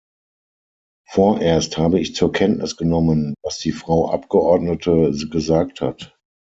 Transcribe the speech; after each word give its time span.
Vorerst 1.07 1.77
habe 1.77 1.99
ich 1.99 2.15
zur 2.15 2.31
Kenntnis 2.31 2.75
genommen, 2.75 3.35
was 3.43 3.59
die 3.59 3.71
Frau 3.71 4.09
Abgeordnete 4.09 5.11
gesagt 5.29 5.79
hat. 5.79 6.17